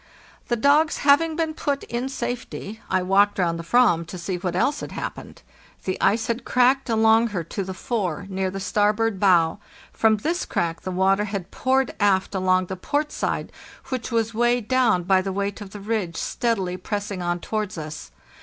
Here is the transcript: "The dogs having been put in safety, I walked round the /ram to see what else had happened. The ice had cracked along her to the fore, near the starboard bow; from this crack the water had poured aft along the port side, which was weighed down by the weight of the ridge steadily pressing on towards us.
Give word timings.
"The 0.47 0.55
dogs 0.55 0.97
having 1.05 1.35
been 1.35 1.53
put 1.53 1.83
in 1.83 2.09
safety, 2.09 2.81
I 2.89 3.03
walked 3.03 3.37
round 3.37 3.59
the 3.59 3.63
/ram 3.63 4.03
to 4.07 4.17
see 4.17 4.35
what 4.35 4.55
else 4.55 4.79
had 4.79 4.93
happened. 4.93 5.43
The 5.83 6.01
ice 6.01 6.25
had 6.25 6.43
cracked 6.43 6.89
along 6.89 7.27
her 7.27 7.43
to 7.43 7.63
the 7.63 7.75
fore, 7.75 8.25
near 8.27 8.49
the 8.49 8.59
starboard 8.59 9.19
bow; 9.19 9.59
from 9.93 10.17
this 10.17 10.43
crack 10.43 10.81
the 10.81 10.89
water 10.89 11.25
had 11.25 11.51
poured 11.51 11.93
aft 11.99 12.33
along 12.33 12.65
the 12.65 12.75
port 12.77 13.11
side, 13.11 13.51
which 13.89 14.11
was 14.11 14.33
weighed 14.33 14.67
down 14.67 15.03
by 15.03 15.21
the 15.21 15.31
weight 15.31 15.61
of 15.61 15.69
the 15.69 15.79
ridge 15.79 16.17
steadily 16.17 16.77
pressing 16.77 17.21
on 17.21 17.39
towards 17.39 17.77
us. 17.77 18.09